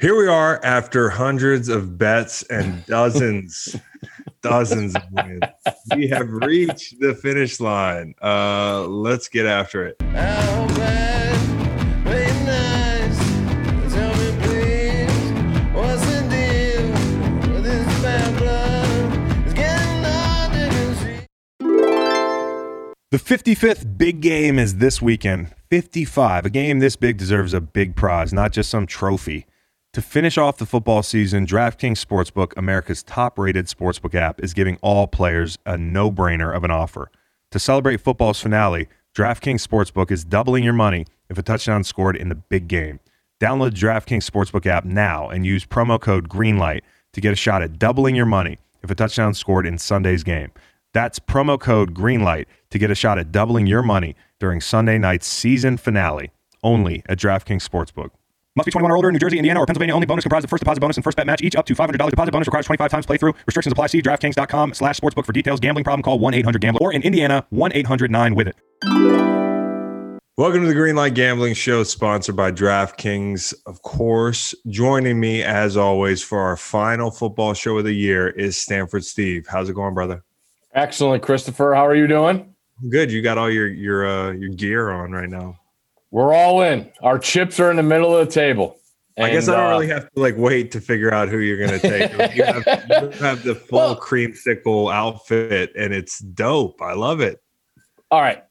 [0.00, 3.76] Here we are after hundreds of bets and dozens,
[4.40, 5.42] dozens of wins.
[5.94, 8.14] We have reached the finish line.
[8.22, 9.98] Uh, let's get after it.
[23.10, 25.54] The 55th big game is this weekend.
[25.68, 26.46] 55.
[26.46, 29.44] A game this big deserves a big prize, not just some trophy.
[29.94, 34.76] To finish off the football season, DraftKings Sportsbook, America's top rated sportsbook app, is giving
[34.82, 37.10] all players a no brainer of an offer.
[37.50, 38.86] To celebrate football's finale,
[39.16, 43.00] DraftKings Sportsbook is doubling your money if a touchdown scored in the big game.
[43.40, 47.76] Download DraftKings Sportsbook app now and use promo code GREENLIGHT to get a shot at
[47.76, 50.52] doubling your money if a touchdown scored in Sunday's game.
[50.94, 55.26] That's promo code GREENLIGHT to get a shot at doubling your money during Sunday night's
[55.26, 56.30] season finale
[56.62, 58.10] only at DraftKings Sportsbook.
[58.60, 60.04] Must be 21 or older in New Jersey, Indiana, or Pennsylvania only.
[60.04, 62.30] Bonus comprised of first deposit bonus and first bet match, each up to $500 deposit
[62.30, 63.34] bonus requires 25 times playthrough.
[63.46, 63.86] Restrictions apply.
[63.86, 65.60] See DraftKings.com slash sportsbook for details.
[65.60, 68.56] Gambling problem, call 1-800-GAMBLER or in Indiana, 1-800-9-WITH-IT.
[70.36, 73.54] Welcome to the Green Light Gambling Show, sponsored by DraftKings.
[73.64, 78.58] Of course, joining me as always for our final football show of the year is
[78.58, 79.46] Stanford Steve.
[79.48, 80.22] How's it going, brother?
[80.74, 81.74] Excellent, Christopher.
[81.74, 82.54] How are you doing?
[82.90, 83.10] Good.
[83.10, 85.59] You got all your your uh, your gear on right now.
[86.10, 86.90] We're all in.
[87.02, 88.76] Our chips are in the middle of the table.
[89.16, 91.38] And, I guess I don't uh, really have to like wait to figure out who
[91.38, 92.10] you're going to take.
[92.34, 96.80] you, have, you, have, the full well, creamsicle outfit, and it's dope.
[96.80, 97.42] I love it.
[98.10, 98.42] All right.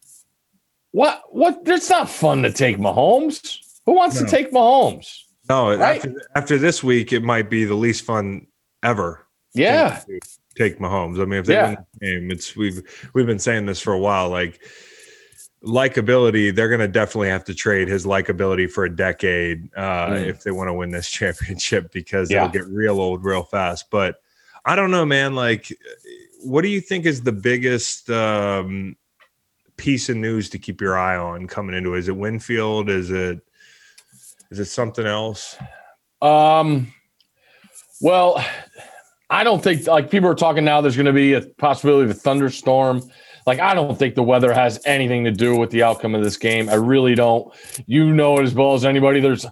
[0.91, 1.23] What?
[1.29, 1.61] What?
[1.65, 3.57] It's not fun to take Mahomes.
[3.85, 4.25] Who wants no.
[4.25, 5.21] to take Mahomes?
[5.49, 5.75] No.
[5.75, 5.97] Right?
[5.97, 8.45] After, after this week, it might be the least fun
[8.83, 9.25] ever.
[9.53, 10.01] Yeah.
[10.55, 11.21] Take Mahomes.
[11.21, 11.67] I mean, if they yeah.
[11.69, 14.29] win the game, it's we've we've been saying this for a while.
[14.29, 14.61] Like
[15.63, 20.25] likability, they're going to definitely have to trade his likability for a decade uh, mm.
[20.25, 22.45] if they want to win this championship because yeah.
[22.45, 23.89] it'll get real old real fast.
[23.89, 24.21] But
[24.65, 25.35] I don't know, man.
[25.35, 25.75] Like,
[26.41, 28.95] what do you think is the biggest um,
[29.77, 31.99] piece of news to keep your eye on coming into it?
[31.99, 32.89] Is it Winfield?
[32.89, 33.39] Is it
[34.51, 35.57] is it something else?
[36.21, 36.93] Um.
[38.01, 38.43] Well,
[39.29, 40.79] I don't think like people are talking now.
[40.79, 43.03] There's going to be a possibility of a thunderstorm
[43.45, 46.37] like, I don't think the weather has anything to do with the outcome of this
[46.37, 46.69] game.
[46.69, 47.53] I really don't.
[47.85, 49.19] You know it as well as anybody.
[49.19, 49.45] There's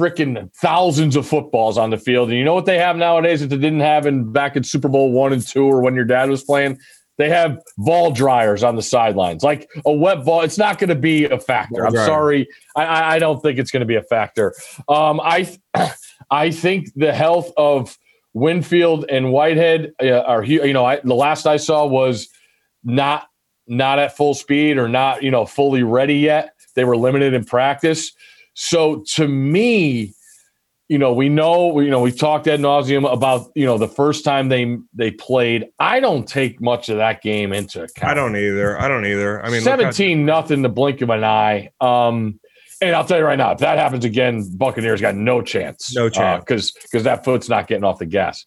[0.00, 2.30] freaking thousands of footballs on the field.
[2.30, 4.88] And you know what they have nowadays that they didn't have in back in Super
[4.88, 6.78] Bowl one and two or when your dad was playing?
[7.18, 10.40] They have ball dryers on the sidelines, like a wet ball.
[10.40, 11.86] It's not going to be a factor.
[11.86, 12.48] I'm sorry.
[12.74, 14.54] I, I don't think it's going to be a factor.
[14.88, 15.54] Um, I,
[16.30, 17.98] I think the health of
[18.32, 22.30] Winfield and Whitehead uh, are, you know, I, the last I saw was
[22.84, 23.26] not
[23.66, 26.54] not at full speed or not you know fully ready yet.
[26.74, 28.12] They were limited in practice.
[28.54, 30.14] So to me,
[30.90, 34.24] you know, we know, you know, we talked ad nauseum about, you know, the first
[34.24, 35.68] time they they played.
[35.78, 38.10] I don't take much of that game into account.
[38.10, 38.76] I don't either.
[38.76, 39.40] I don't either.
[39.40, 41.70] I mean, 17 nothing, the blink of an eye.
[41.80, 42.40] Um,
[42.82, 45.94] and I'll tell you right now, if that happens again, Buccaneers got no chance.
[45.94, 46.42] No chance.
[46.42, 48.44] Because uh, because that foot's not getting off the gas.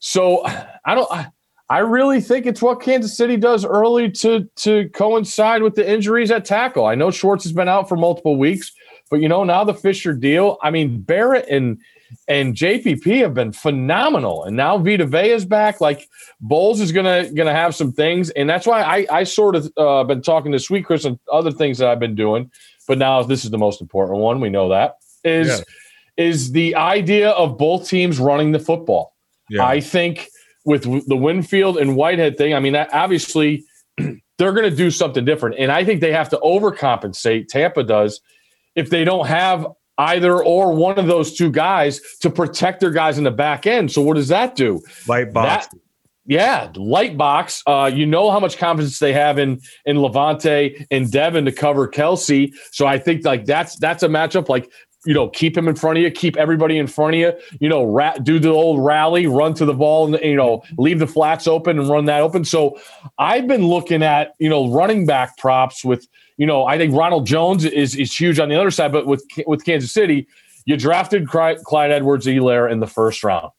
[0.00, 1.12] So I don't.
[1.12, 1.28] I,
[1.72, 6.30] I really think it's what Kansas City does early to to coincide with the injuries
[6.30, 6.84] at tackle.
[6.84, 8.72] I know Schwartz has been out for multiple weeks,
[9.10, 10.58] but you know now the Fisher deal.
[10.62, 11.80] I mean Barrett and
[12.28, 15.80] and JPP have been phenomenal, and now Vita Vea is back.
[15.80, 16.06] Like
[16.42, 20.04] Bowles is gonna gonna have some things, and that's why I I sort of uh,
[20.04, 22.50] been talking to Sweet Chris and other things that I've been doing.
[22.86, 24.40] But now this is the most important one.
[24.40, 26.22] We know that is yeah.
[26.22, 29.16] is the idea of both teams running the football.
[29.48, 29.64] Yeah.
[29.64, 30.28] I think
[30.64, 33.64] with the Winfield and Whitehead thing, I mean, obviously
[33.96, 35.56] they're going to do something different.
[35.58, 38.20] And I think they have to overcompensate, Tampa does,
[38.74, 39.66] if they don't have
[39.98, 43.92] either or one of those two guys to protect their guys in the back end.
[43.92, 44.80] So what does that do?
[45.06, 45.66] Light box.
[45.66, 45.78] That,
[46.24, 47.62] yeah, light box.
[47.66, 51.88] Uh, you know how much confidence they have in in Lavonte and Devin to cover
[51.88, 52.52] Kelce.
[52.70, 54.48] So I think like that's that's a matchup.
[54.48, 54.70] Like
[55.04, 57.68] you know, keep him in front of you, keep everybody in front of you, you
[57.68, 61.06] know, ra- do the old rally, run to the ball and, you know, leave the
[61.06, 62.44] flats open and run that open.
[62.44, 62.80] So
[63.18, 66.06] I've been looking at, you know, running back props with,
[66.36, 69.24] you know, I think Ronald Jones is, is huge on the other side, but with,
[69.46, 70.28] with Kansas City,
[70.66, 73.50] you drafted Clyde Edwards Helaire in the first round.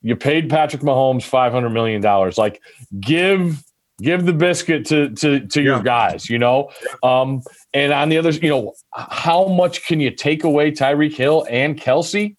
[0.00, 2.02] You paid Patrick Mahomes $500 million.
[2.36, 2.60] Like,
[2.98, 3.62] give
[4.02, 6.70] give the biscuit to to to your guys, you know.
[7.02, 7.42] Um,
[7.74, 11.80] and on the other, you know, how much can you take away Tyreek Hill and
[11.80, 12.36] Kelce?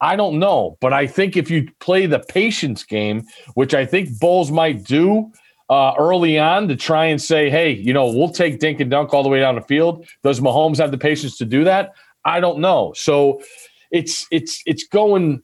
[0.00, 3.24] I don't know, but I think if you play the patience game,
[3.54, 5.32] which I think Bowles might do
[5.70, 9.14] uh, early on to try and say, hey, you know, we'll take dink and dunk
[9.14, 10.06] all the way down the field.
[10.22, 11.92] Does Mahomes have the patience to do that?
[12.24, 12.92] I don't know.
[12.94, 13.40] So
[13.90, 15.42] it's it's it's going.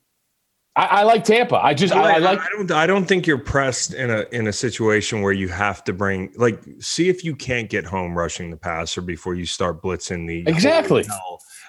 [0.74, 1.56] I, I like Tampa.
[1.62, 2.40] I just I, I like.
[2.40, 2.70] I don't.
[2.70, 6.32] I don't think you're pressed in a in a situation where you have to bring
[6.36, 10.44] like see if you can't get home rushing the passer before you start blitzing the
[10.50, 11.04] Exactly.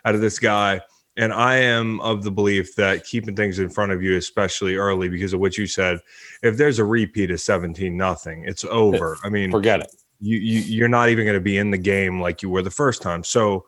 [0.05, 0.79] out of this guy.
[1.15, 5.09] And I am of the belief that keeping things in front of you, especially early,
[5.09, 5.99] because of what you said,
[6.41, 9.17] if there's a repeat of 17 nothing, it's over.
[9.23, 9.93] I mean, forget it.
[10.21, 12.71] you, you you're not even going to be in the game like you were the
[12.71, 13.23] first time.
[13.23, 13.65] So,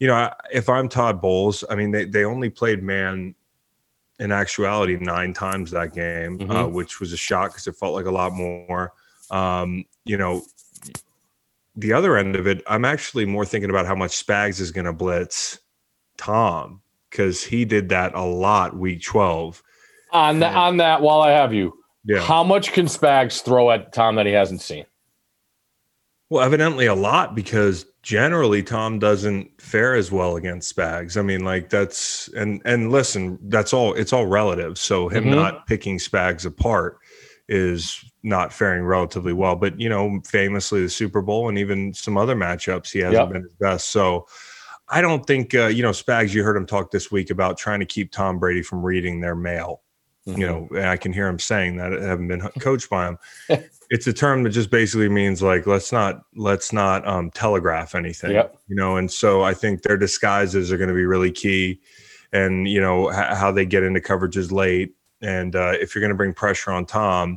[0.00, 3.34] you know, I- if I'm Todd Bowles, I mean, they they only played man
[4.22, 6.72] in actuality nine times that game, uh, Mhm.
[6.72, 8.92] which was a shock because it felt like a lot more.
[9.30, 10.42] Um, you know,
[11.74, 14.84] the other end of it, I'm actually more thinking about how much Spags is going
[14.84, 15.58] to blitz
[16.18, 19.62] Tom because he did that a lot week 12.
[20.12, 21.72] On that, on that, while I have you,
[22.04, 22.20] Yeah.
[22.20, 24.84] how much can Spags throw at Tom that he hasn't seen?
[26.32, 31.18] Well, evidently a lot because generally Tom doesn't fare as well against Spags.
[31.18, 34.78] I mean, like that's and and listen, that's all it's all relative.
[34.78, 35.34] So him Mhm.
[35.34, 36.96] not picking Spags apart
[37.50, 39.56] is not faring relatively well.
[39.56, 43.28] But you know, famously the Super Bowl and even some other matchups, he hasn't Yep.
[43.34, 43.90] been his best.
[43.90, 44.26] So
[44.88, 46.32] I don't think uh, you know Spags.
[46.32, 49.36] You heard him talk this week about trying to keep Tom Brady from reading their
[49.36, 49.81] mail
[50.24, 51.92] you know, and I can hear him saying that.
[51.92, 53.18] I haven't been coached by him.
[53.90, 58.32] it's a term that just basically means like let's not let's not um, telegraph anything.
[58.32, 58.56] Yep.
[58.68, 61.80] You know, and so I think their disguises are going to be really key,
[62.32, 66.10] and you know h- how they get into coverages late, and uh, if you're going
[66.10, 67.30] to bring pressure on Tom,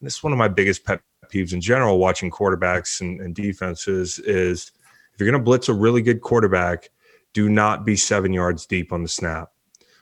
[0.00, 3.34] and this is one of my biggest pet peeves in general watching quarterbacks and, and
[3.34, 4.72] defenses is
[5.12, 6.90] if you're going to blitz a really good quarterback,
[7.34, 9.50] do not be seven yards deep on the snap.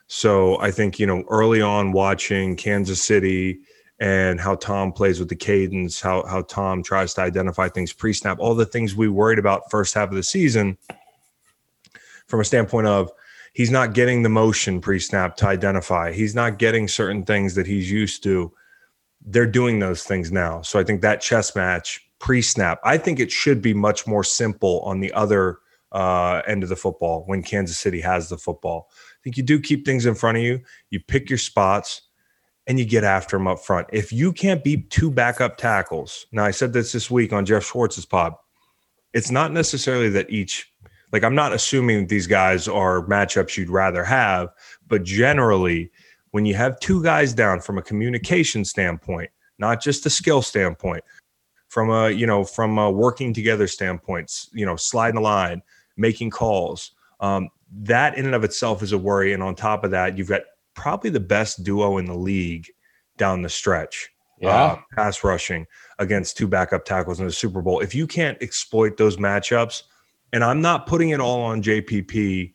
[0.08, 3.61] So I think, you know, early on watching Kansas City
[3.99, 8.38] and how Tom plays with the cadence, how how Tom tries to identify things pre-snap,
[8.38, 10.76] all the things we worried about first half of the season
[12.26, 13.11] from a standpoint of
[13.53, 16.12] he's not getting the motion pre-snap to identify.
[16.12, 18.53] He's not getting certain things that he's used to.
[19.25, 20.61] They're doing those things now.
[20.61, 24.81] So I think that chess match pre-snap, I think it should be much more simple
[24.81, 25.58] on the other
[25.93, 28.91] uh, end of the football when Kansas City has the football.
[29.26, 30.61] Think you do keep things in front of you.
[30.90, 32.02] You pick your spots
[32.69, 33.88] and you get after them up front.
[33.93, 37.64] If you can't beat two backup tackles, now I said this this week on Jeff
[37.64, 38.34] Schwartz's pod.
[39.14, 40.73] It's not necessarily that each,
[41.11, 44.50] like I'm not assuming these guys are matchups you'd rather have,
[44.87, 45.90] but generally,
[46.31, 51.02] when you have two guys down from a communication standpoint, not just a skill standpoint,
[51.67, 55.62] from a you know from a working together standpoints, you know sliding the line,
[55.96, 57.49] making calls, um,
[57.83, 59.33] that in and of itself is a worry.
[59.33, 60.43] And on top of that, you've got
[60.75, 62.67] probably the best duo in the league
[63.17, 64.11] down the stretch.
[64.39, 64.51] Yeah.
[64.51, 65.67] uh, pass rushing
[65.99, 67.81] against two backup tackles in the Super Bowl.
[67.81, 69.83] If you can't exploit those matchups,
[70.33, 72.53] and I'm not putting it all on JPP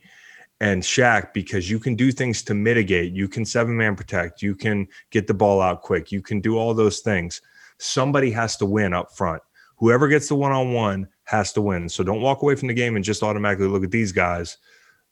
[0.59, 3.13] and Shaq because you can do things to mitigate.
[3.13, 4.43] You can seven man protect.
[4.43, 6.11] You can get the ball out quick.
[6.11, 7.41] You can do all those things.
[7.79, 9.41] Somebody has to win up front.
[9.77, 11.89] Whoever gets the one on one has to win.
[11.89, 14.57] So don't walk away from the game and just automatically look at these guys.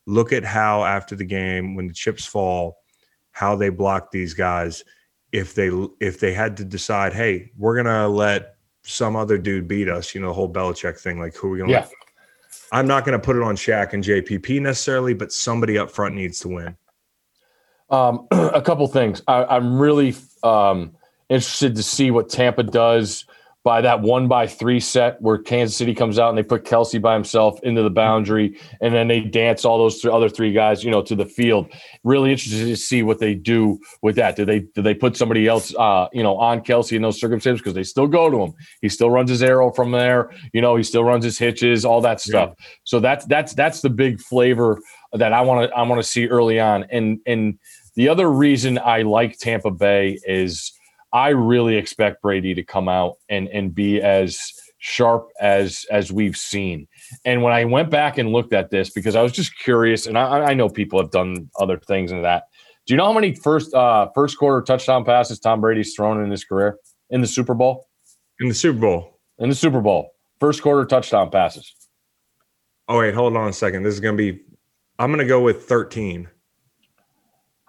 [0.10, 2.80] Look at how after the game, when the chips fall,
[3.32, 4.84] how they block these guys.
[5.32, 5.70] If they
[6.00, 10.22] if they had to decide, hey, we're gonna let some other dude beat us, you
[10.22, 11.80] know, the whole Belichick thing, like who are we gonna Yeah.
[11.82, 11.92] let?
[12.72, 16.40] I'm not gonna put it on Shaq and JPP necessarily, but somebody up front needs
[16.40, 16.76] to win.
[17.92, 19.22] Um, a couple things.
[19.28, 20.96] I, I'm really um,
[21.30, 23.26] interested to see what Tampa does
[23.64, 27.02] by that one by three set where Kansas City comes out and they put Kelce
[27.02, 30.84] by himself into the boundary and then they dance all those th- other three guys,
[30.84, 31.70] you know, to the field.
[32.04, 34.38] Really interested to see what they do with that.
[34.38, 37.62] Do they do they put somebody else, uh, you know, on Kelce in those circumstances
[37.62, 38.54] because they still go to him.
[38.82, 40.32] He still runs his arrow from there.
[40.54, 42.54] You know, he still runs his hitches, all that stuff.
[42.86, 44.80] So that's that's that's the big flavor
[45.14, 46.86] that I want to I want to see early on.
[46.92, 47.60] And and
[47.96, 50.72] the other reason I like Tampa Bay is
[51.14, 54.40] I really expect Brady to come out and and be as
[54.80, 56.88] sharp as as we've seen.
[57.26, 60.18] And when I went back and looked at this because I was just curious, and
[60.18, 62.44] I, I know people have done other things in that.
[62.86, 66.32] Do you know how many first uh first quarter touchdown passes Tom Brady's thrown in
[66.32, 66.78] his career
[67.10, 67.88] in the Super Bowl?
[68.40, 69.20] In the Super Bowl.
[69.38, 71.74] In the Super Bowl, first quarter touchdown passes.
[72.88, 73.84] Oh wait, hold on a second.
[73.84, 74.42] This is gonna be
[74.98, 76.28] I'm gonna go with 13.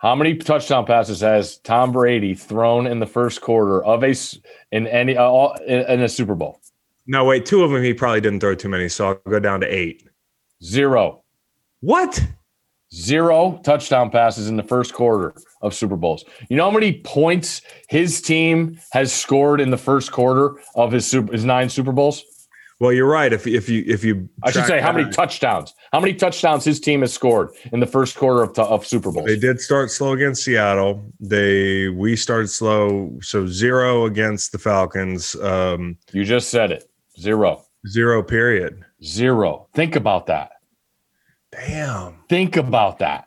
[0.00, 4.14] How many touchdown passes has Tom Brady thrown in the first quarter of a
[4.72, 6.58] in any uh, all- in, in a Super Bowl?
[7.06, 9.60] No, wait, two of them he probably didn't throw too many, so I'll go down
[9.60, 10.08] to eight.
[10.64, 11.22] Zero.
[11.80, 12.24] What?
[12.94, 16.24] Zero touchdown passes in the first quarter of Super Bowls.
[16.48, 21.06] You know how many points his team has scored in the first quarter of his
[21.06, 22.24] super, his nine Super Bowls?
[22.80, 23.32] Well, you're right.
[23.32, 25.74] If if you if you I should say how many touchdowns.
[25.92, 29.24] How many touchdowns his team has scored in the first quarter of, of Super Bowl?
[29.24, 31.04] They did start slow against Seattle.
[31.18, 35.34] They we started slow, so zero against the Falcons.
[35.36, 36.88] Um, you just said it.
[37.18, 37.64] Zero.
[37.88, 38.22] Zero.
[38.22, 38.84] Period.
[39.02, 39.66] Zero.
[39.74, 40.52] Think about that.
[41.50, 42.14] Damn.
[42.28, 43.26] Think about that.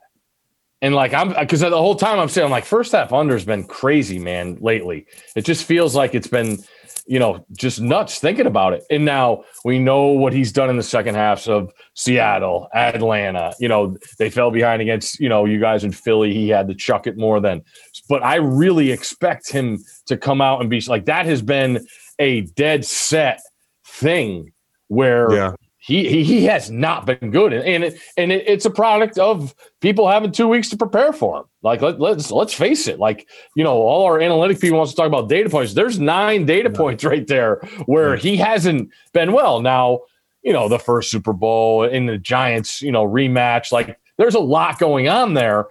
[0.81, 3.45] And like I'm because the whole time I'm saying I'm like first half under has
[3.45, 5.05] been crazy, man, lately.
[5.35, 6.63] It just feels like it's been,
[7.05, 8.83] you know, just nuts thinking about it.
[8.89, 13.53] And now we know what he's done in the second halves of Seattle, Atlanta.
[13.59, 16.33] You know, they fell behind against, you know, you guys in Philly.
[16.33, 17.61] He had to chuck it more than.
[18.07, 21.85] But I really expect him to come out and be like that has been
[22.19, 23.41] a dead set
[23.85, 24.51] thing
[24.87, 25.51] where Yeah.
[25.85, 30.07] He, he has not been good, and it, and it, it's a product of people
[30.07, 31.43] having two weeks to prepare for him.
[31.61, 34.95] Like let, let's let's face it, like you know, all our analytic people wants to
[34.95, 35.73] talk about data points.
[35.73, 39.59] There's nine data points right there where he hasn't been well.
[39.61, 39.99] Now
[40.41, 43.73] you know the first Super Bowl in the Giants, you know rematch.
[43.73, 45.67] Like there's a lot going on there.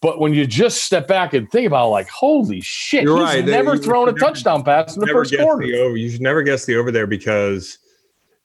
[0.00, 3.24] But when you just step back and think about, it, like, holy shit, You're he's
[3.24, 3.44] right.
[3.44, 5.66] Never you thrown a never- touchdown pass in the first quarter.
[5.66, 5.96] the over.
[5.96, 7.78] You should never guess the over there because,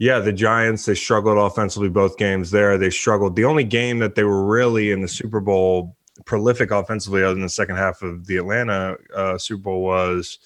[0.02, 2.76] yeah, the Giants they struggled offensively both games there.
[2.76, 3.36] They struggled.
[3.36, 7.44] The only game that they were really in the Super Bowl prolific offensively, other than
[7.44, 10.40] the second half of the Atlanta uh, Super Bowl, was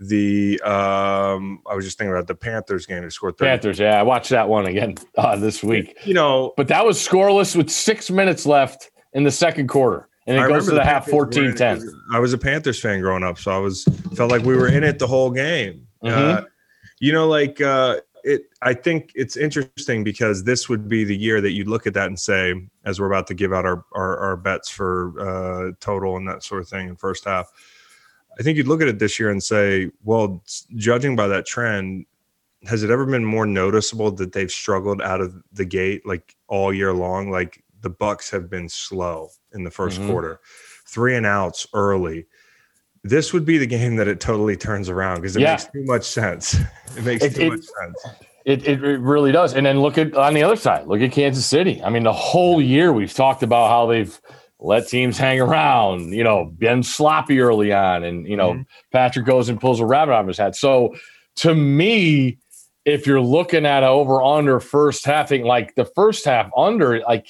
[0.00, 3.02] the um, I was just thinking about the Panthers game.
[3.02, 3.50] They scored 30.
[3.50, 5.94] Panthers, yeah, I watched that one again uh, this week.
[6.04, 10.08] You know, But that was scoreless with six minutes left in the second quarter.
[10.26, 11.76] And it I goes to remember the half Panthers 14 in it 10.
[11.80, 13.84] 'cause I was a Panthers fan growing up, so I was
[14.14, 15.86] felt like we were in it the whole game.
[16.02, 16.46] Uh, Mhm.
[16.98, 18.42] you know, like uh, it.
[18.60, 22.08] I think it's interesting because this would be the year that you'd look at that
[22.08, 22.54] and say,
[22.84, 26.42] as we're about to give out our our, our bets for uh, total and that
[26.42, 27.50] sort of thing in first half.
[28.38, 30.42] I think you'd look at it this year and say, well,
[30.74, 32.04] judging by that trend,
[32.64, 36.74] has it ever been more noticeable that they've struggled out of the gate like all
[36.74, 37.30] year long?
[37.30, 40.08] Like the Bucks have been slow in the 1st Mhm.
[40.08, 40.40] quarter,
[40.86, 42.26] three and outs early.
[43.08, 45.52] This would be the game that it totally turns around because it Yeah.
[45.52, 46.54] makes too much sense.
[46.96, 48.16] It makes It- too it- much sense.
[48.44, 49.54] It, it, it really does.
[49.54, 51.82] And then look at on the other side, look at Kansas City.
[51.82, 54.20] I mean, the whole year we've talked about how they've
[54.60, 58.04] let teams hang around, you know, been sloppy early on.
[58.04, 58.66] And, you know, Mhm.
[58.92, 60.54] Patrick goes and pulls a rabbit out of his hat.
[60.54, 60.94] So
[61.36, 62.38] to me,
[62.84, 67.00] if you're looking at a over under first half thing, like the first half under,
[67.00, 67.26] like,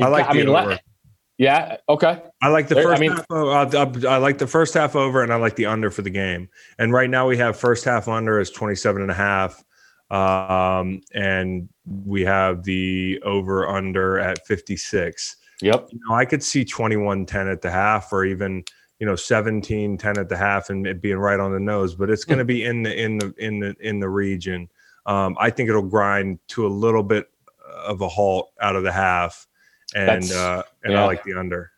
[0.00, 0.78] I like got- the la- over.
[1.38, 1.76] Yeah.
[1.88, 2.22] Okay.
[2.42, 3.26] I like the There- I first mean- half.
[3.30, 6.10] I, I, I like the first half over, and I like the under for the
[6.10, 6.48] game.
[6.78, 9.62] And right now we have first half under is 27 and a half.
[10.10, 11.68] Um, and
[12.04, 15.36] we have the over under at 56.
[15.62, 15.88] Yep.
[15.90, 18.62] You know, I could see 21 10 at the half or even,
[19.00, 22.08] you know, 17 10 at the half and it being right on the nose, but
[22.08, 24.68] it's going to be in the, in the, in the, in the region.
[25.06, 27.28] Um, I think it'll grind to a little bit
[27.84, 29.46] of a halt out of the half.
[29.94, 31.02] And, uh, and yeah.
[31.02, 31.70] I like the under.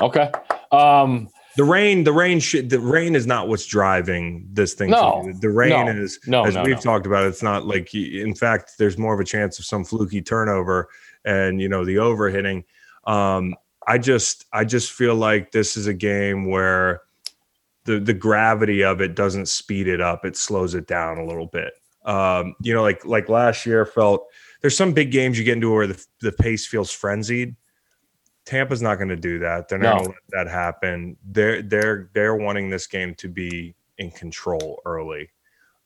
[0.00, 0.30] Okay.
[0.72, 4.90] Um, The rain, the rain, should, the rain is not what's driving this thing.
[4.90, 5.32] No.
[5.40, 5.92] the rain No.
[5.92, 7.26] is, No, as no, we've talked about.
[7.26, 10.88] It's not like, in fact, there's more of a chance of some fluky turnover
[11.24, 12.64] and you know the over hitting.
[13.06, 13.54] Um,
[13.86, 17.02] I just, I just feel like this is a game where
[17.84, 21.46] the the gravity of it doesn't speed it up; it slows it down a little
[21.46, 21.74] bit.
[22.04, 24.26] Um, you know, like like last year felt.
[24.60, 27.56] There's some big games you get into where the the pace feels frenzied.
[28.46, 29.68] Tampa's not going to do that.
[29.68, 30.02] They're not No.
[30.04, 31.16] going to let that happen.
[31.24, 35.30] They're they're they're wanting this game to be in control early.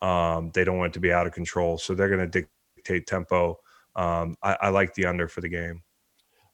[0.03, 2.47] Um, they don't want it to be out of control, so they're going to
[2.77, 3.59] dictate tempo.
[3.97, 5.83] Um, I, I like the under for the game.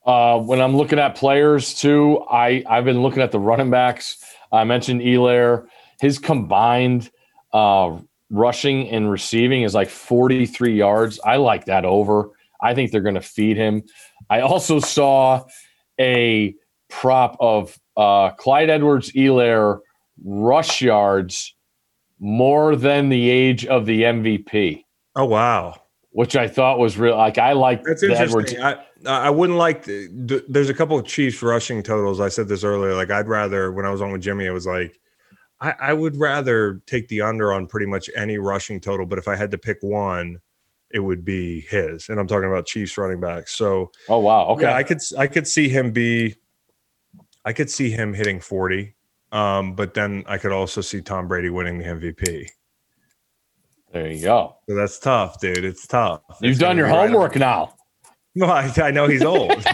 [0.07, 4.23] Uh, when I'm looking at players too, I I've been looking at the running backs.
[4.53, 5.67] I mentioned Helaire.
[6.01, 7.11] His combined
[7.53, 7.99] uh,
[8.35, 11.21] rushing and receiving is like 43 yards.
[11.25, 12.31] I like that over.
[12.61, 13.83] I think they're going to feed him.
[14.31, 15.45] I also saw
[16.01, 16.55] a
[16.89, 19.81] prop of uh, Clyde Edwards Helaire
[20.25, 21.55] rush yards
[22.21, 24.85] more than the age of the MVP,
[25.17, 27.17] Oh wow, which I thought was real.
[27.17, 28.53] Like I like that's the Edwards.
[28.53, 28.63] interesting.
[29.07, 29.85] I I wouldn't like.
[29.85, 32.21] The, th- there's a couple of Chiefs rushing totals.
[32.21, 32.95] I said this earlier.
[32.95, 34.99] Like I'd rather when I was on with Jimmy, it was like
[35.65, 39.07] I, I would rather take the under on pretty much any rushing total.
[39.07, 40.39] But if I had to pick one,
[40.91, 42.09] it would be his.
[42.09, 43.57] And I'm talking about Chiefs running backs.
[43.57, 44.47] So Oh wow.
[44.49, 44.63] Okay.
[44.63, 46.37] Yeah, I could I could see him be
[47.45, 48.95] I could see him hitting 40.
[49.33, 52.49] Um, but then I could also see Tom Brady winning the MVP.
[53.93, 54.57] there you go.
[54.69, 55.65] So that's tough, dude.
[55.65, 56.21] It's tough.
[56.41, 57.75] You've It's done your be right homework now.
[58.37, 59.51] No, I, I know he's old.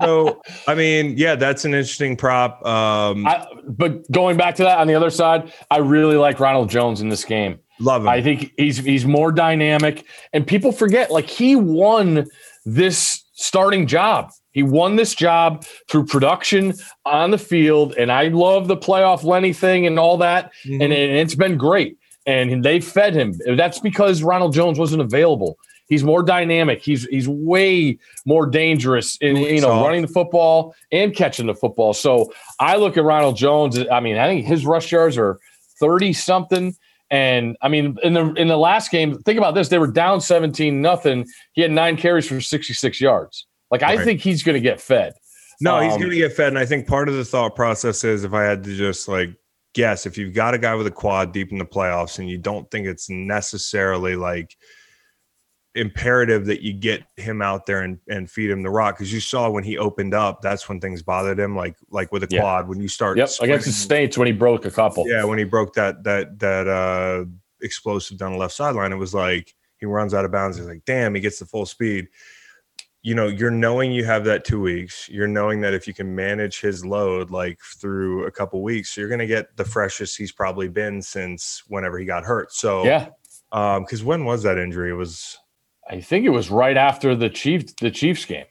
[0.00, 2.64] so I mean, yeah, that's an interesting prop.
[2.66, 6.70] Um, I, but going back to that on the other side, I really like Ronald
[6.70, 7.58] Jones in this game.
[7.80, 8.08] love him.
[8.08, 12.26] I think he's he's more dynamic, and people forget like he won
[12.64, 14.30] this starting job.
[14.52, 16.72] He won this job through production
[17.04, 20.80] on the field, and I love the playoff Lenny thing and all that, mm-hmm.
[20.80, 21.98] and, and it's been great.
[22.24, 23.34] And they fed him.
[23.56, 25.58] That's because Ronald Jones wasn't available.
[25.88, 26.82] He's more dynamic.
[26.82, 31.94] He's he's way more dangerous in you know running the football and catching the football.
[31.94, 33.78] So I look at Ronald Jones.
[33.90, 35.38] I mean, I think his rush yards are
[35.78, 36.74] thirty something.
[37.08, 40.20] And I mean, in the in the last game, think about this: they were down
[40.20, 41.24] seventeen nothing.
[41.52, 43.46] He had nine carries for sixty six yards.
[43.70, 45.14] Like I think he's going to get fed.
[45.60, 48.02] No, um, he's going to get fed, and I think part of the thought process
[48.04, 49.30] is if I had to just like
[49.74, 52.38] guess, if you've got a guy with a quad deep in the playoffs, and you
[52.38, 54.56] don't think it's necessarily like
[55.76, 59.20] imperative that you get him out there and, and feed him the rock because you
[59.20, 62.40] saw when he opened up that's when things bothered him like like with a yeah.
[62.40, 65.06] quad when you start yep against the states when he broke a couple.
[65.06, 67.26] Yeah when he broke that that that uh
[67.62, 70.82] explosive down the left sideline it was like he runs out of bounds he's like
[70.86, 72.08] damn he gets the full speed.
[73.02, 76.14] You know you're knowing you have that two weeks you're knowing that if you can
[76.14, 80.32] manage his load like through a couple weeks you're going to get the freshest he's
[80.32, 83.08] probably been since whenever he got hurt so yeah.
[83.52, 84.90] um because when was that injury?
[84.90, 85.38] It was
[85.88, 88.46] I think it was right after the Chiefs the Chiefs game.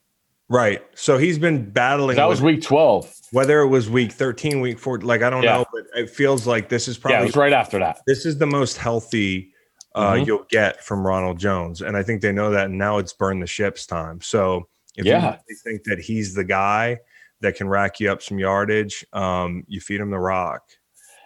[0.47, 0.83] Right.
[0.95, 2.17] So he's been battling.
[2.17, 3.13] That was week 12.
[3.31, 5.57] Whether it was week 13, week 4, like I don't yeah.
[5.57, 8.01] know, but it feels like this is probably yeah, it was right after that.
[8.05, 9.51] This is the most healthy
[9.95, 10.25] uh, mm-hmm.
[10.25, 11.81] you'll get from Ronald Jones.
[11.81, 12.65] And I think they know that.
[12.65, 14.21] And now it's burn the ships time.
[14.21, 15.37] So if yeah.
[15.49, 16.99] you think that he's the guy
[17.41, 20.63] that can rack you up some yardage, um, you feed him the rock.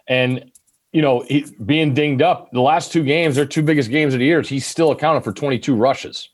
[0.07, 0.51] And
[0.91, 4.19] you know, he, being dinged up the last two games, their two biggest games of
[4.19, 6.29] the year, he's still accounted for 22 rushes.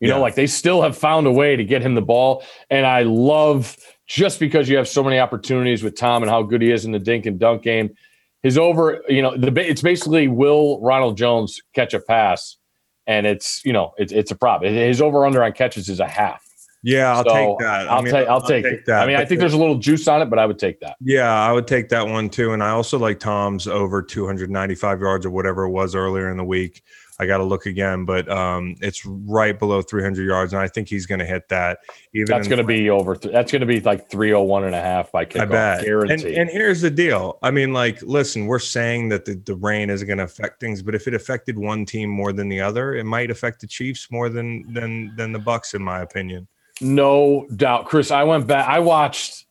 [0.00, 0.14] You yeah.
[0.14, 2.44] know, like they still have found a way to get him the ball.
[2.70, 6.60] And I love just because you have so many opportunities with Tom and how good
[6.60, 7.94] he is in the dink and dunk game.
[8.42, 12.58] His over, you know, the it's basically will Ronald Jones catch a pass,
[13.06, 14.62] and it's you know it's it's a prop.
[14.62, 16.43] His over under on catches is a half.
[16.84, 17.88] Yeah, I'll so take that.
[17.88, 19.02] I'll, I mean, take, I'll, I'll take, take that.
[19.02, 20.96] I mean, I think there's a little juice on it, but I would take that.
[21.00, 22.52] Yeah, I would take that one too.
[22.52, 26.44] And I also like Tom's over 295 yards or whatever it was earlier in the
[26.44, 26.82] week.
[27.18, 30.88] I got to look again, but um, it's right below 300 yards, and I think
[30.88, 31.78] he's going to hit that.
[32.12, 33.14] Even that's going to be over.
[33.14, 35.42] Th- that's going to be like 301 and a half by kickoff.
[35.42, 35.84] I bet.
[35.86, 37.38] And, and, here's the deal.
[37.40, 40.82] I mean, like, listen, we're saying that the, the rain isn't going to affect things,
[40.82, 44.10] but if it affected one team more than the other, it might affect the Chiefs
[44.10, 46.48] more than than than the Bucks, in my opinion.
[46.80, 48.10] No doubt, Chris.
[48.10, 48.68] I went back.
[48.68, 49.46] I watched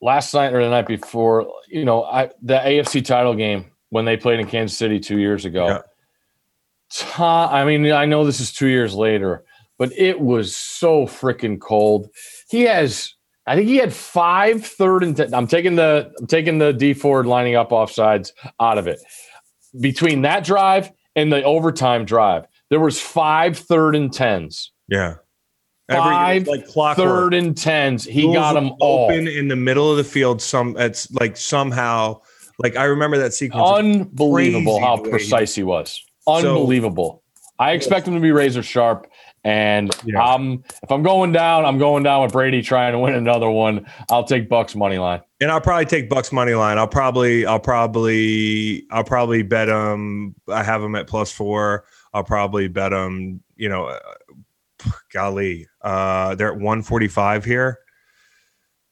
[0.00, 1.52] last night or the night before.
[1.68, 5.44] You know, I the AFC title game when they played in Kansas City two years
[5.44, 5.66] ago.
[5.66, 5.80] Yeah.
[6.92, 9.44] Tom, I mean, I know this is two years later,
[9.78, 12.08] but it was so freaking cold.
[12.48, 13.14] He has,
[13.46, 15.34] I think he had five third and ten.
[15.34, 18.30] I'm taking the I'm taking the Dee Ford lining up offsides
[18.60, 19.00] out of it.
[19.80, 24.72] Between that drive and the overtime drive, there was five third and tens.
[24.88, 25.16] Yeah
[25.90, 28.04] five like third and tens.
[28.04, 30.40] He Rules got them all open in the middle of the field.
[30.40, 32.20] Some it's like somehow
[32.58, 33.68] like I remember that sequence.
[33.68, 36.02] Unbelievable how precise he was.
[36.26, 37.22] Unbelievable.
[37.24, 39.06] So, I expect him to be razor sharp.
[39.42, 40.22] And yeah.
[40.22, 43.86] um, if I'm going down, I'm going down with Brady trying to win another one.
[44.10, 45.22] I'll take Bucks money line.
[45.40, 46.76] And I'll probably take Bucks money line.
[46.76, 50.34] I'll probably, I'll probably, I'll probably bet them.
[50.48, 51.84] I have them at plus four.
[52.12, 53.42] I'll probably bet them.
[53.56, 53.98] You know,
[55.12, 57.78] golly, uh, they're at 145 here.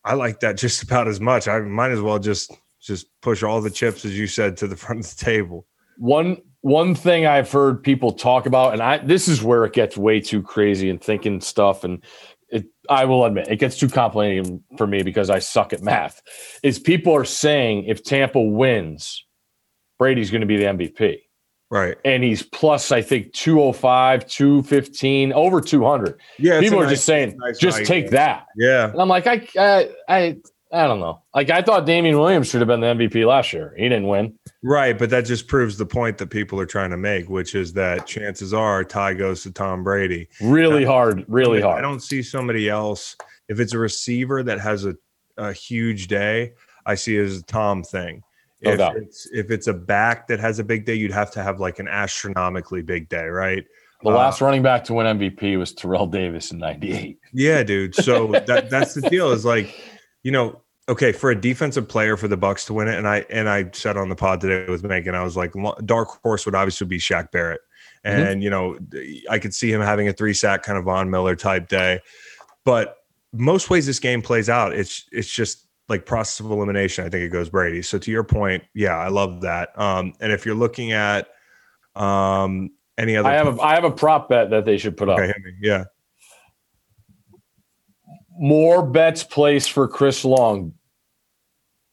[0.05, 1.49] I like that just about as much.
[1.49, 4.77] I might as well just just push all the chips, as you said, to the
[4.77, 5.67] front of the table.
[5.97, 9.97] One one thing I've heard people talk about, and I this is where it gets
[9.97, 12.05] way too crazy and thinking stuff, and
[12.49, 16.23] it, I will admit it gets too complicated for me because I suck at math.
[16.63, 19.25] Is people are saying if Tampa wins,
[19.99, 21.19] Brady's going to be the MVP.
[21.71, 21.97] Right.
[22.05, 26.19] And he's plus, I think, 205, 215, over 200.
[26.39, 26.61] Yeah.
[26.61, 28.47] People are nice, just saying, nice just take that.
[28.57, 28.91] Yeah.
[28.91, 30.37] And I'm like, I, I, I,
[30.73, 31.23] I don't know.
[31.35, 33.75] Like, I thought Damien Williams should have been the MVP last year.
[33.77, 34.39] He didn't win.
[34.63, 34.99] Right.
[34.99, 38.07] But that just proves the point that people are trying to make, which is that
[38.07, 40.29] chances are tie goes to Tom Brady.
[40.41, 41.25] Really now, hard.
[41.29, 41.79] Really hard.
[41.79, 43.17] I don't see somebody else.
[43.49, 44.95] If it's a receiver that has a,
[45.37, 46.53] a huge day,
[46.87, 48.23] I see it as a Tom thing.
[48.63, 48.97] No if doubt.
[48.97, 51.79] it's if it's a back that has a big day, you'd have to have like
[51.79, 53.65] an astronomically big day, right?
[54.03, 57.19] The last uh, running back to win MVP was Terrell Davis in '98.
[57.33, 57.95] Yeah, dude.
[57.95, 59.31] So that that's the deal.
[59.31, 59.75] Is like,
[60.23, 63.25] you know, okay, for a defensive player for the Bucks to win it, and I
[63.31, 65.53] and I said on the pod today with Megan, I was like,
[65.85, 67.61] dark horse would obviously be Shaq Barrett,
[68.05, 68.17] mm-hmm.
[68.17, 68.43] and mm-hmm.
[68.43, 68.79] you know,
[69.31, 72.01] I could see him having a three sack kind of Von Miller type day,
[72.65, 72.97] but
[73.33, 77.23] most ways this game plays out, it's it's just like process of elimination, I think
[77.25, 77.83] it goes Brady.
[77.83, 79.79] So to your point, yeah, I love that.
[79.79, 81.29] Um, and if you're looking at
[81.95, 85.09] um, any other, I have a, I have a prop bet that they should put
[85.09, 85.37] okay, up.
[85.61, 85.85] Yeah,
[88.39, 90.73] more bets placed for Chris Long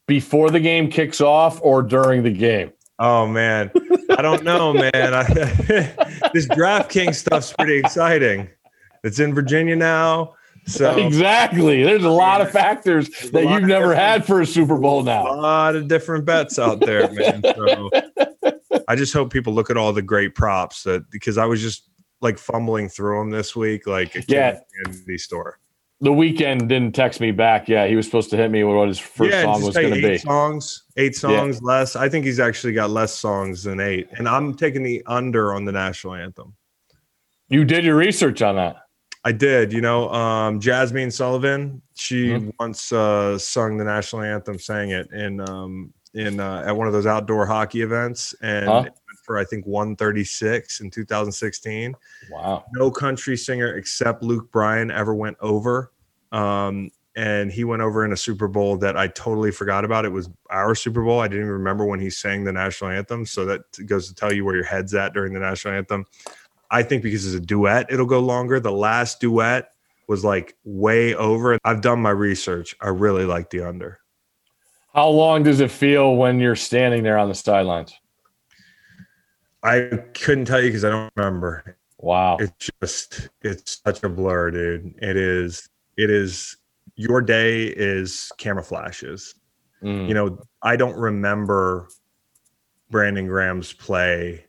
[0.08, 2.72] before the game kicks off or during the game?
[3.00, 3.72] Oh man,
[4.18, 5.14] I don't know, man.
[5.14, 5.24] I,
[6.34, 8.50] this DraftKings stuff's pretty exciting.
[9.04, 10.36] It's in Virginia now,
[10.68, 11.84] so exactly.
[11.84, 15.32] There's a lot of factors that you've never had for a Super Bowl now.
[15.32, 17.42] a lot of different bets out there, man.
[17.44, 17.90] So
[18.88, 21.90] I just hope people look at all the great props that because I was just
[22.22, 24.60] like fumbling through them this week, like a kid Yeah.
[24.86, 25.60] at the store.
[26.02, 27.70] The Weeknd didn't text me back.
[27.70, 29.94] Yeah, he was supposed to hit me with what his first yeah, song was going
[29.94, 30.18] to be.
[30.18, 31.96] songs, eight songs less.
[31.96, 35.64] I think he's actually got less songs than eight, and I'm taking the under on
[35.64, 36.54] the national anthem.
[37.48, 38.76] You did your research on that.
[39.26, 39.74] I did.
[39.74, 41.82] You know, um, Jazmine Sullivan.
[41.96, 42.54] She Mhm.
[42.60, 46.94] once uh, sung the national anthem, sang it in um, in uh, at one of
[46.94, 48.86] those outdoor hockey events, and Huh?
[49.26, 51.96] for I think 136 in 2016.
[52.32, 52.64] Wow.
[52.74, 55.92] No country singer except Luke Bryan ever went over.
[56.32, 60.06] Um, and he went over in a Super Bowl that I totally forgot about.
[60.06, 61.22] It was our Super Bowl.
[61.22, 63.26] I didn't even remember when he sang the national anthem.
[63.26, 66.06] So that goes to tell you where your head's at during the national anthem.
[66.76, 68.60] I think because it's a duet, it'll go longer.
[68.60, 69.72] The last duet
[70.10, 71.58] was like way over.
[71.64, 72.76] I've done my research.
[72.82, 74.00] I really like the under.
[74.94, 77.94] How long does it feel when you're standing there on the sidelines?
[79.64, 81.78] I couldn't tell you because I don't remember.
[81.98, 82.40] Wow.
[82.42, 84.96] It's just it's such a blur, dude.
[85.02, 86.58] It is it is
[86.98, 89.36] your day is camera flashes.
[89.82, 90.10] Mm.
[90.10, 91.88] You know, I don't remember
[92.92, 94.46] Brandon Graham's play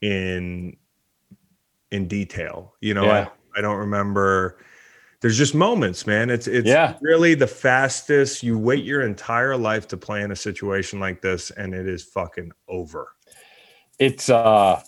[0.00, 0.78] in
[1.90, 2.74] in detail.
[2.80, 3.28] You know, Yeah.
[3.54, 4.58] I, I don't remember
[5.20, 6.30] there's just moments, man.
[6.30, 6.94] It's it's Yeah.
[7.02, 11.50] really the fastest you wait your entire life to play in a situation like this
[11.50, 13.08] and it is fucking over.
[13.98, 14.80] it's uh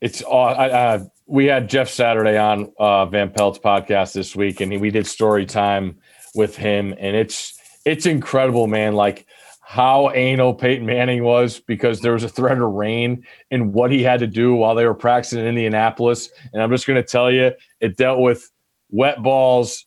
[0.00, 4.60] it's uh, I, uh we had Jeff Saturday on uh Van Pelt's podcast this week
[4.62, 5.98] and he, we did story time
[6.34, 9.26] with him and it's it's incredible man like
[9.68, 14.00] how anal Peyton Manning was because there was a threat of rain and what he
[14.00, 17.32] had to do while they were practicing in Indianapolis and I'm just going to tell
[17.32, 17.50] you
[17.80, 18.48] it dealt with
[18.90, 19.84] wet balls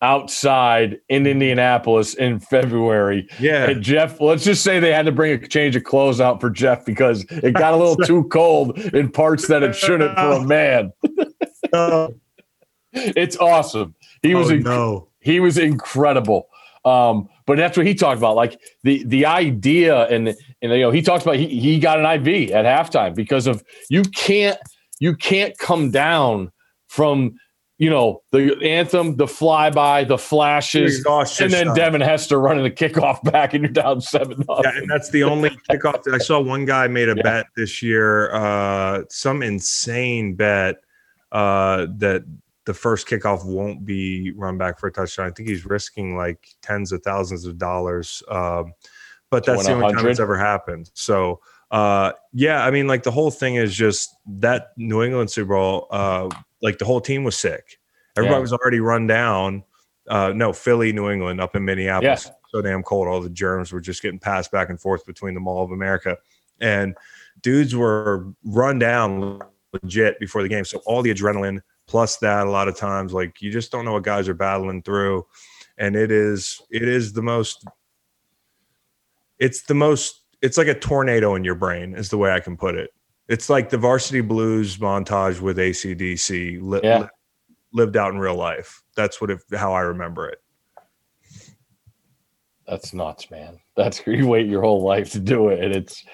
[0.00, 3.68] outside in Indianapolis in February Yeah.
[3.68, 6.48] and Jeff, let's just say they had to bring a change of clothes out for
[6.48, 10.44] Jeff because it got a little too cold in parts that it shouldn't for a
[10.44, 10.92] man.
[12.92, 13.94] It's awesome.
[14.22, 15.08] He oh, was oh, inc- no.
[15.20, 16.48] he was incredible.
[16.86, 20.92] Um, but that's what he talked about, like the the idea, and and you know
[20.92, 24.56] he talked about he he got an IV at halftime because of you can't
[25.00, 26.52] you can't come down
[26.86, 27.34] from
[27.78, 31.04] you know the anthem, the flyby, the flashes,
[31.40, 31.74] and then.
[31.74, 35.50] Devin Hester running the kickoff back, and you're down seven Yeah, and that's the only
[35.68, 36.04] kickoff.
[36.04, 37.22] that I saw one guy made a Yeah.
[37.22, 40.76] bet this year, uh, some insane bet
[41.32, 42.22] uh, that
[42.66, 45.26] the first kickoff won't be run back for a touchdown.
[45.26, 48.22] I think he's risking like tens of thousands of dollars.
[48.28, 48.74] Um,
[49.30, 50.90] but that's the only time it's ever happened.
[50.94, 55.54] So, uh, yeah, I mean, like the whole thing is just that New England Super
[55.54, 56.28] Bowl, uh,
[56.60, 57.78] like the whole team was sick.
[58.16, 58.40] Everybody Yeah.
[58.42, 59.64] was already run down.
[60.08, 62.26] Uh, no, Philly, New England, up in Minneapolis.
[62.26, 62.32] Yeah.
[62.48, 63.08] So damn cold.
[63.08, 66.16] All the germs were just getting passed back and forth between the Mall of America.
[66.60, 66.96] And
[67.42, 69.40] dudes were run down
[69.72, 70.64] legit before the game.
[70.64, 73.92] So all the adrenaline plus that a lot of times, like you just don't know
[73.92, 75.26] what guys are battling through.
[75.78, 77.66] And it is it is the most
[79.38, 82.56] it's the most it's like a tornado in your brain, is the way I can
[82.56, 82.90] put it.
[83.28, 87.00] It's like the varsity blues montage with ACDC li- Yeah.
[87.00, 87.08] li-
[87.72, 88.82] lived out in real life.
[88.96, 90.38] That's what it, how I remember it.
[92.66, 93.58] That's nuts, man.
[93.76, 96.04] That's you wait your whole life to do it, and it's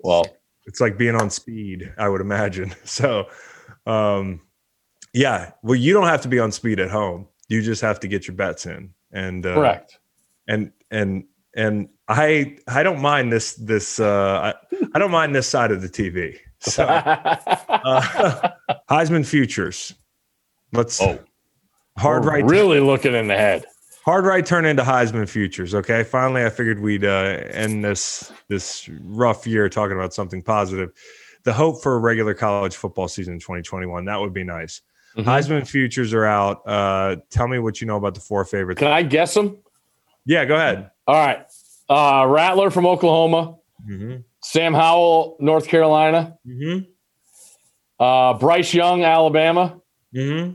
[0.00, 0.24] well,
[0.66, 2.74] It's like being on speed, I would imagine.
[2.84, 3.26] So,
[3.86, 4.40] um,
[5.16, 5.52] yeah.
[5.62, 7.26] Well, you don't have to be on speed at home.
[7.48, 9.98] You just have to get your bets in, and uh, correct.
[10.46, 11.24] and and
[11.56, 15.82] and I I don't mind this this uh, I, I don't mind this side of
[15.82, 16.38] the TV.
[16.58, 17.36] So uh,
[18.90, 19.94] Heisman futures.
[20.72, 21.18] Let's oh,
[21.98, 23.66] hard we're right really looking in the head.
[24.06, 25.74] hard right turn into Heisman futures.
[25.74, 30.92] Okay, finally, I figured we'd uh, end this this rough year talking about something positive.
[31.44, 34.80] The hope for a regular college football season in 2021 that would be nice.
[35.16, 35.24] Mhm.
[35.24, 36.62] Heisman futures are out.
[36.66, 38.78] Uh, tell me what you know about the four favorites.
[38.78, 39.56] Can I guess them?
[40.26, 40.90] Yeah, go ahead.
[41.06, 41.46] All right.
[41.88, 43.56] Uh, Rattler from Oklahoma,
[43.88, 44.16] Mm-hmm.
[44.42, 46.84] Sam Howell, North Carolina, Mm-hmm.
[48.02, 49.80] uh, Bryce Young, Alabama,
[50.14, 50.54] Mm-hmm.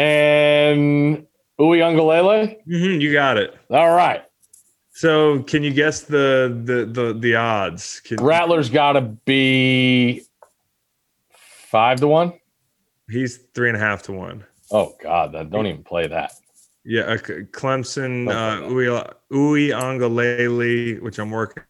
[0.00, 1.26] and
[1.58, 2.56] Uiagalelei.
[2.66, 3.00] Mm-hmm.
[3.00, 3.54] You got it.
[3.70, 4.24] All right.
[4.92, 8.00] So, can you guess the the the, the odds?
[8.00, 10.22] Can, Rattler's got to be
[11.30, 12.32] five to one.
[13.10, 14.44] He's three and a half to one.
[14.70, 16.32] Oh God, that, don't even play that.
[16.84, 18.66] Yeah, uh, Clemson, uh,
[19.34, 21.62] Ui Angalele, which I'm working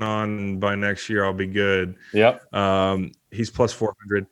[0.00, 0.58] on.
[0.58, 1.94] By next year, I'll be good.
[2.12, 2.54] Yep.
[2.54, 4.26] Um, he's plus 400.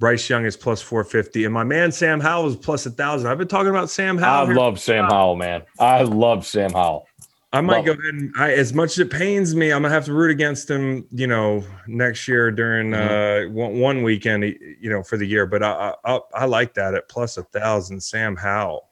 [0.00, 1.44] Bryce Young is plus 450.
[1.44, 3.30] And my man Sam Howell is plus a plus 1,000.
[3.30, 4.50] I've been talking about Sam Howell.
[4.50, 5.62] I love Sam Howell, man.
[5.78, 7.06] I love Sam Howell.
[7.54, 10.06] I might go ahead and I, as much as it pains me, I'm gonna have
[10.06, 13.50] to root against him, you know, next year during mm-hmm.
[13.50, 15.46] uh, one, one, weekend, you know, for the year.
[15.46, 18.02] But I, I, I like that at plus a thousand.
[18.02, 18.88] Sam Howell.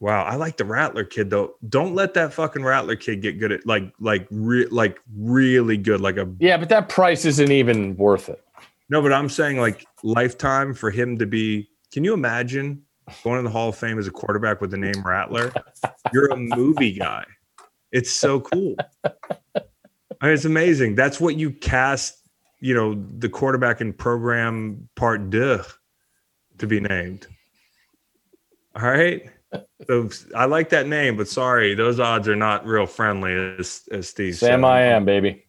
[0.00, 1.54] Wow, I like the Rattler kid though.
[1.68, 6.00] Don't let that fucking Rattler kid get good at like like re- like really good
[6.00, 8.42] like a Yeah, but that price isn't even worth it.
[8.88, 12.82] No, but I'm saying like lifetime for him to be can you imagine
[13.22, 15.52] going in the Hall of Fame as a quarterback with the name Rattler?
[16.12, 17.24] You're a movie guy.
[17.92, 18.76] It's so cool.
[19.04, 20.94] I mean, it's amazing.
[20.94, 22.16] That's what you cast,
[22.60, 25.62] you know, the quarterback in program part deux
[26.58, 27.26] to be named.
[28.74, 29.28] All right.
[29.86, 34.08] So I like that name, but sorry, those odds are not real friendly as, as
[34.08, 34.64] Steve Sam, said.
[34.64, 35.44] I am, baby.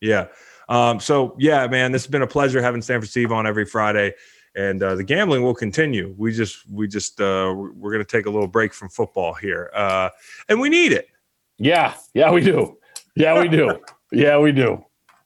[0.00, 0.28] Yeah.
[0.68, 4.14] Um, so yeah, man, this has been a pleasure having Stanford Steve on every Friday
[4.56, 6.14] and uh, the gambling will continue.
[6.16, 9.70] We just we just uh, we're going to take a little break from football here,
[9.74, 10.08] uh,
[10.48, 11.08] and we need it.
[11.58, 12.78] Yeah, yeah, we do.
[13.14, 13.80] Yeah, we do.
[14.12, 14.84] yeah, we do.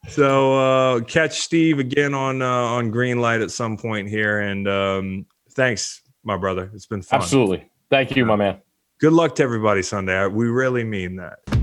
[0.08, 4.66] So uh, catch Steve again on uh, on green light at some point here, and
[4.68, 6.70] um, thanks, my brother.
[6.74, 7.20] It's been fun.
[7.20, 7.68] Absolutely.
[7.90, 8.60] Thank you, my man.
[9.00, 10.26] Good luck to everybody Sunday.
[10.26, 11.59] We really mean that.